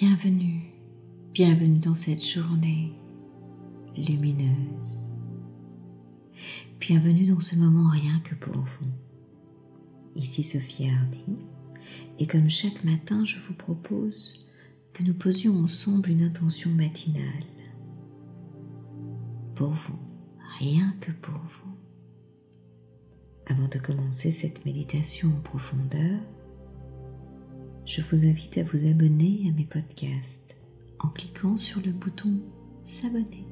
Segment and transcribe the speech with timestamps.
[0.00, 0.72] Bienvenue,
[1.32, 2.92] bienvenue dans cette journée
[3.96, 5.06] lumineuse.
[6.80, 8.90] Bienvenue dans ce moment rien que pour vous.
[10.16, 11.36] Ici Sophie Hardy,
[12.18, 14.44] et comme chaque matin, je vous propose
[14.94, 17.44] que nous posions ensemble une intention matinale.
[19.54, 20.00] Pour vous,
[20.58, 21.76] rien que pour vous.
[23.46, 26.18] Avant de commencer cette méditation en profondeur,
[27.86, 30.56] je vous invite à vous abonner à mes podcasts
[31.00, 32.40] en cliquant sur le bouton
[32.86, 33.46] S'abonner.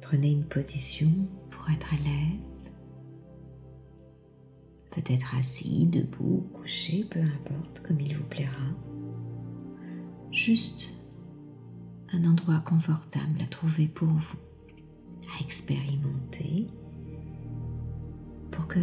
[0.00, 1.10] Prenez une position
[1.50, 2.66] pour être à l'aise.
[4.90, 8.72] Peut-être assis, debout, couché, peu importe, comme il vous plaira.
[10.32, 10.94] Juste
[12.12, 14.47] un endroit confortable à trouver pour vous
[15.38, 16.66] à expérimenter
[18.50, 18.80] pour que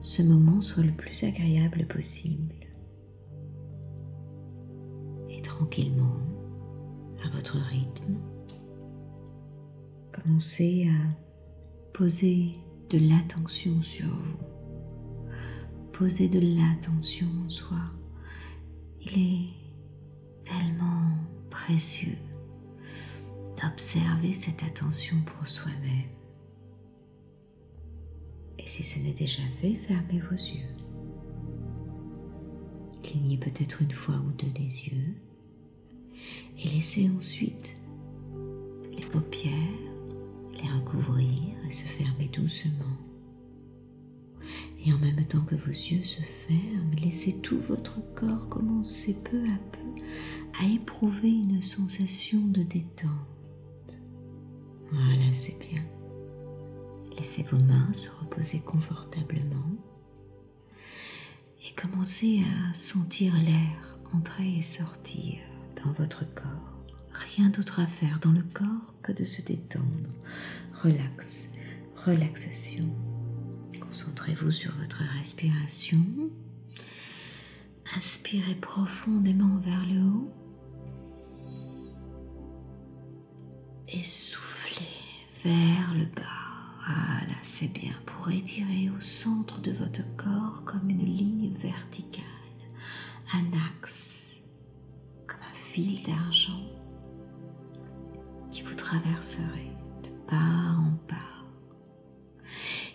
[0.00, 2.54] ce moment soit le plus agréable possible.
[5.30, 6.18] Et tranquillement,
[7.24, 8.16] à votre rythme,
[10.12, 12.56] commencez à poser
[12.90, 14.38] de l'attention sur vous.
[15.92, 17.78] Poser de l'attention en soi.
[19.00, 19.48] Il est
[20.44, 21.10] tellement
[21.50, 22.16] précieux
[23.62, 26.10] d'observer cette attention pour soi-même.
[28.58, 30.68] Et si ce n'est déjà fait, fermez vos yeux.
[33.02, 35.14] Clignez peut-être une fois ou deux des yeux
[36.58, 37.76] et laissez ensuite
[38.92, 39.52] les paupières
[40.54, 42.96] les recouvrir et se fermer doucement.
[44.84, 49.42] Et en même temps que vos yeux se ferment, laissez tout votre corps commencer peu
[49.44, 50.02] à peu
[50.60, 53.31] à éprouver une sensation de détente.
[54.92, 55.82] Voilà, c'est bien.
[57.16, 59.76] Laissez vos mains se reposer confortablement
[61.66, 65.38] et commencez à sentir l'air entrer et sortir
[65.82, 66.84] dans votre corps.
[67.34, 69.86] Rien d'autre à faire dans le corps que de se détendre.
[70.82, 71.48] Relax,
[72.04, 72.88] relaxation.
[73.80, 76.04] Concentrez-vous sur votre respiration.
[77.96, 80.32] Inspirez profondément vers le haut
[83.92, 84.86] et soufflez
[85.44, 86.22] vers le bas.
[86.86, 92.24] Voilà, c'est bien pour étirer au centre de votre corps comme une ligne verticale,
[93.32, 93.44] un
[93.78, 94.40] axe,
[95.26, 96.60] comme un fil d'argent
[98.50, 101.46] qui vous traverserait de part en part,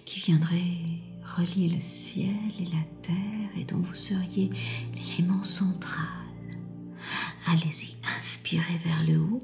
[0.05, 1.01] qui viendrait
[1.37, 4.49] relier le ciel et la terre et dont vous seriez
[4.93, 6.05] l'élément central.
[7.45, 9.43] Allez-y, inspirez vers le haut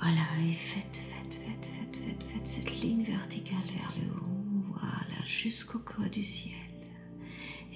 [0.00, 4.78] voilà, et faites, faites, faites, faites, faites, faites cette ligne verticale vers le haut.
[4.80, 6.54] Voilà, jusqu'au creux du ciel.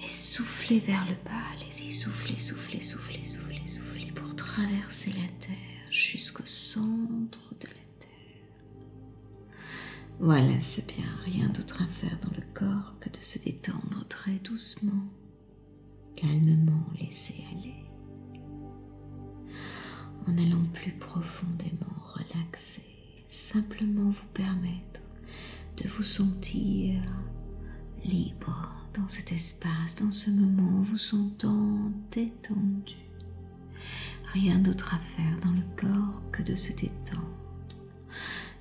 [0.01, 1.43] Et soufflez vers le bas.
[1.53, 9.59] Allez-y, soufflez, soufflez, soufflez, soufflez, soufflez pour traverser la terre jusqu'au centre de la terre.
[10.19, 11.09] Voilà, c'est bien.
[11.25, 15.09] Rien d'autre à faire dans le corps que de se détendre très doucement,
[16.15, 17.83] calmement, laisser aller
[20.27, 21.52] en allant plus relaxer,
[23.53, 25.01] simplement vous permettre
[25.77, 26.99] de vous sentir
[28.03, 32.95] libre dans cet espace, dans ce moment, vous sentant détendu.
[34.33, 37.21] Rien d'autre à faire dans le corps que de se détendre,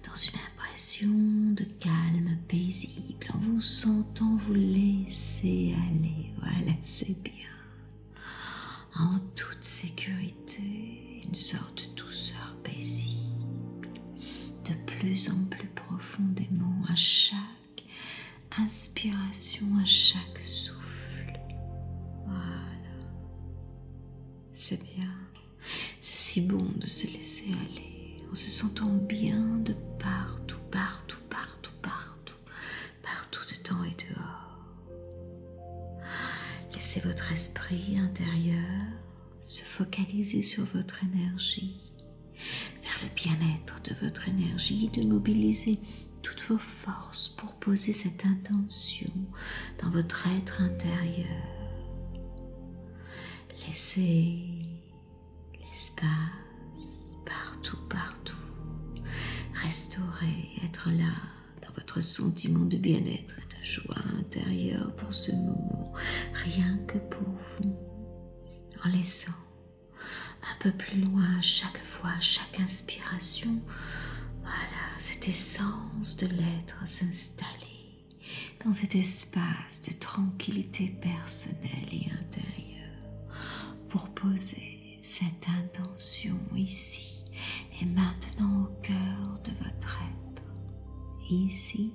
[0.07, 1.09] dans une impression
[1.55, 6.33] de calme paisible, en vous sentant vous laisser aller.
[6.39, 7.49] Voilà, c'est bien.
[8.95, 13.22] En toute sécurité une sorte de douceur paisible,
[14.65, 17.85] de plus en plus profondément à chaque
[18.57, 21.39] inspiration, à chaque souffle.
[22.27, 23.03] Voilà.
[24.53, 25.11] C'est bien.
[26.01, 31.73] C'est si bon de se laisser aller en se sentant bien de partout, partout, partout,
[31.81, 32.35] partout,
[33.03, 34.59] partout dedans et dehors.
[36.75, 38.93] Laissez votre esprit intérieur
[39.45, 41.81] se focaliser sur votre énergie,
[43.15, 45.79] bien-être de votre énergie, de mobiliser
[46.23, 49.11] toutes vos forces pour poser cette intention
[49.83, 51.27] dans votre être intérieur.
[53.67, 54.39] Laissez
[55.61, 56.07] l'espace
[57.25, 58.37] partout, partout.
[59.55, 61.13] Restaurer, être là
[61.67, 65.93] dans votre sentiment de bien-être et de joie intérieure pour ce moment,
[66.35, 67.29] rien que pour
[67.61, 67.77] vous
[68.85, 69.33] en laissant
[70.63, 73.61] peu plus loin à chaque fois, à chaque inspiration,
[74.43, 78.07] voilà, cette essence de l'être s'installer
[78.65, 83.33] dans cet espace de tranquillité personnelle et intérieure
[83.89, 87.25] pour poser cette intention ici
[87.81, 90.43] et maintenant au cœur de votre être,
[91.29, 91.93] ici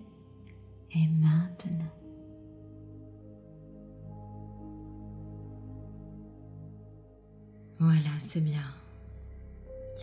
[0.91, 2.06] et maintenant.
[8.41, 8.61] Bien.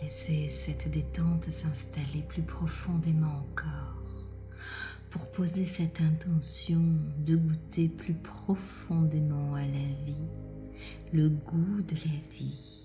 [0.01, 4.03] Laissez cette détente s'installer plus profondément encore
[5.09, 6.81] pour poser cette intention
[7.25, 10.27] de goûter plus profondément à la vie,
[11.13, 12.81] le goût de la vie,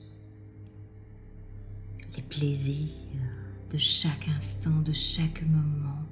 [2.15, 3.19] les plaisirs
[3.73, 6.07] de chaque instant, de chaque moment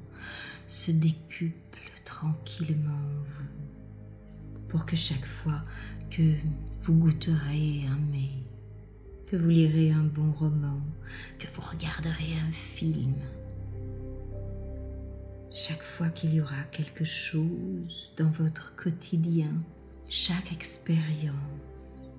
[0.66, 5.62] se décuplent tranquillement en vous pour que chaque fois
[6.10, 6.34] que
[6.82, 8.47] vous goûterez un mets,
[9.30, 10.80] que vous lirez un bon roman,
[11.38, 13.14] que vous regarderez un film.
[15.50, 19.52] Chaque fois qu'il y aura quelque chose dans votre quotidien,
[20.08, 22.14] chaque expérience,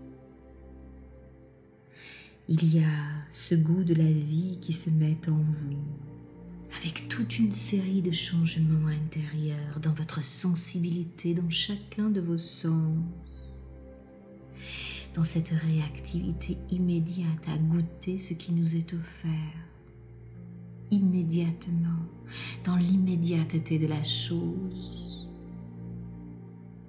[2.47, 5.83] il y a ce goût de la vie qui se met en vous,
[6.77, 12.97] avec toute une série de changements intérieurs dans votre sensibilité, dans chacun de vos sens
[15.13, 19.29] dans cette réactivité immédiate à goûter ce qui nous est offert.
[20.91, 22.05] Immédiatement,
[22.65, 25.29] dans l'immédiateté de la chose.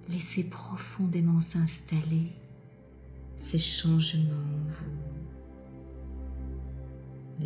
[0.08, 2.32] Laissez profondément s'installer
[3.36, 5.00] ces changements en vous.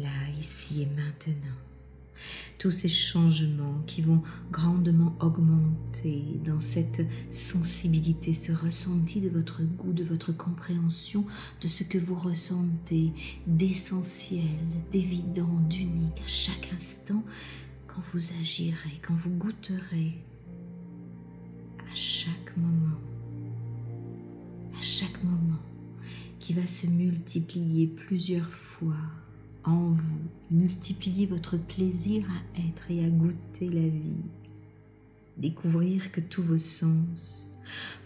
[0.01, 1.64] Là, ici et maintenant
[2.59, 7.03] tous ces changements qui vont grandement augmenter dans cette
[7.33, 11.27] sensibilité, ce ressenti de votre goût, de votre compréhension
[11.61, 13.13] de ce que vous ressentez
[13.47, 14.43] d'essentiel,
[14.93, 17.25] d'évident, d'unique à chaque instant
[17.87, 20.23] quand vous agirez, quand vous goûterez
[21.79, 22.99] à chaque moment,
[24.77, 25.61] à chaque moment
[26.41, 28.97] qui va se multiplier plusieurs fois
[29.65, 30.05] en vous.
[30.51, 34.25] Multipliez votre plaisir à être et à goûter la vie.
[35.37, 37.49] Découvrir que tous vos sens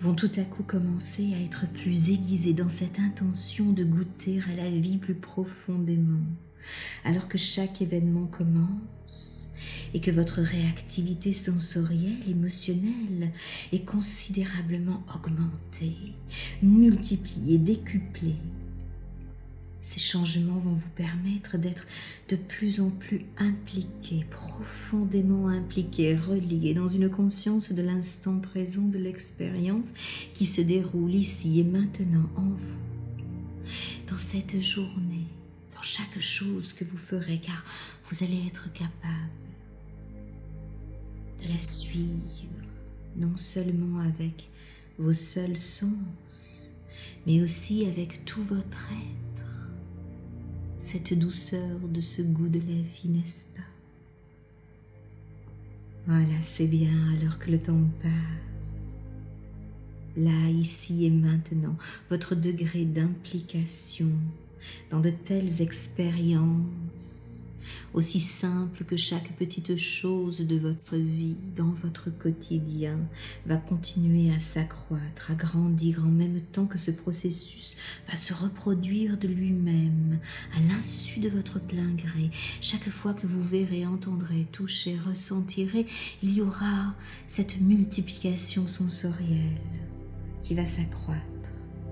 [0.00, 4.56] vont tout à coup commencer à être plus aiguisés dans cette intention de goûter à
[4.56, 6.24] la vie plus profondément,
[7.04, 9.50] alors que chaque événement commence
[9.94, 13.32] et que votre réactivité sensorielle, émotionnelle
[13.72, 15.96] est considérablement augmentée,
[16.62, 18.36] multipliée, décuplée
[19.88, 21.86] ces changements vont vous permettre d'être
[22.28, 28.98] de plus en plus impliqué, profondément impliqué, relié dans une conscience de l'instant présent de
[28.98, 29.94] l'expérience
[30.34, 32.78] qui se déroule ici et maintenant en vous.
[34.10, 35.26] Dans cette journée,
[35.74, 37.64] dans chaque chose que vous ferez, car
[38.10, 39.32] vous allez être capable
[41.42, 42.04] de la suivre,
[43.16, 44.50] non seulement avec
[44.98, 46.68] vos seuls sens,
[47.26, 49.27] mais aussi avec tout votre être
[50.90, 53.60] cette douceur de ce goût de la vie, n'est-ce pas?
[56.06, 58.86] Voilà, c'est bien alors que le temps passe.
[60.16, 61.76] Là, ici et maintenant,
[62.08, 64.08] votre degré d'implication
[64.90, 67.27] dans de telles expériences
[67.94, 72.98] aussi simple que chaque petite chose de votre vie, dans votre quotidien,
[73.46, 77.76] va continuer à s'accroître, à grandir en même temps que ce processus
[78.08, 80.18] va se reproduire de lui-même,
[80.56, 82.30] à l'insu de votre plein gré.
[82.60, 85.86] Chaque fois que vous verrez, entendrez, toucherez, ressentirez,
[86.22, 86.94] il y aura
[87.28, 89.60] cette multiplication sensorielle
[90.42, 91.37] qui va s'accroître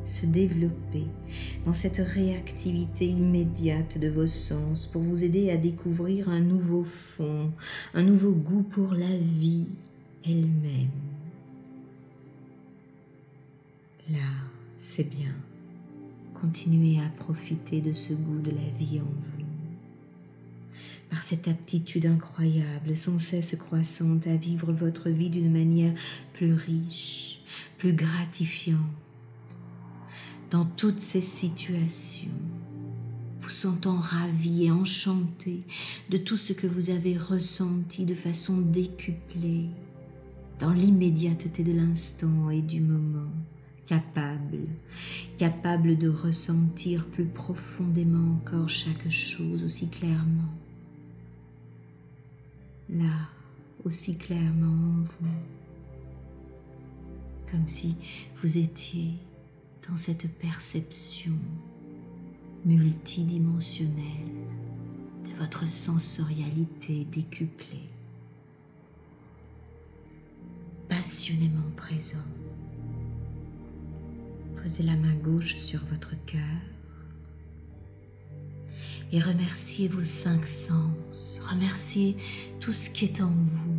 [0.09, 1.05] se développer
[1.65, 7.53] dans cette réactivité immédiate de vos sens pour vous aider à découvrir un nouveau fond,
[7.95, 9.67] un nouveau goût pour la vie
[10.25, 10.91] elle-même.
[14.11, 14.29] Là,
[14.77, 15.35] c'est bien.
[16.41, 19.47] Continuez à profiter de ce goût de la vie en vous.
[21.11, 25.95] Par cette aptitude incroyable, sans cesse croissante à vivre votre vie d'une manière
[26.33, 27.41] plus riche,
[27.79, 28.81] plus gratifiante,
[30.51, 32.31] dans toutes ces situations,
[33.41, 35.63] vous sentant ravi et enchanté
[36.11, 39.69] de tout ce que vous avez ressenti de façon décuplée,
[40.59, 43.31] dans l'immédiateté de l'instant et du moment,
[43.87, 44.59] capable,
[45.39, 50.55] capable de ressentir plus profondément encore chaque chose aussi clairement.
[52.89, 53.29] Là,
[53.85, 55.29] aussi clairement en vous,
[57.51, 57.97] comme si
[58.43, 59.15] vous étiez
[59.89, 61.35] dans cette perception
[62.65, 63.95] multidimensionnelle
[65.25, 67.87] de votre sensorialité décuplée.
[70.89, 72.17] passionnément présent.
[74.57, 76.41] Posez la main gauche sur votre cœur
[79.13, 82.17] et remerciez vos cinq sens, remerciez
[82.61, 83.76] tout ce qui est en vous,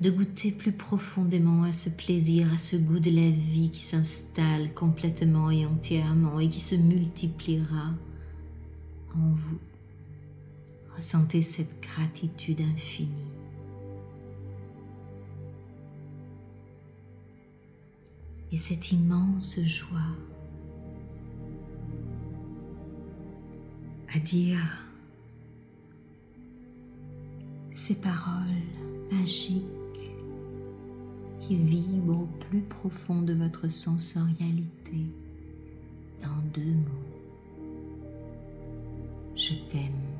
[0.00, 4.72] de goûter plus profondément à ce plaisir, à ce goût de la vie qui s'installe
[4.74, 7.92] complètement et entièrement et qui se multipliera
[9.14, 9.58] en vous.
[10.96, 13.08] Ressentez cette gratitude infinie.
[18.52, 19.98] Et cette immense joie
[24.14, 24.58] à dire
[27.72, 29.64] ces paroles magiques
[31.40, 35.06] qui vibrent au plus profond de votre sensorialité
[36.22, 37.66] dans deux mots.
[39.36, 40.11] Je t'aime.